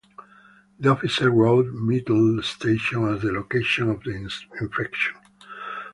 [0.79, 4.15] The officer wrote Mettler Station as the location of the
[4.59, 5.13] infraction.